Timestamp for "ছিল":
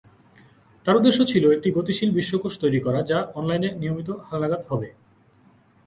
1.31-1.43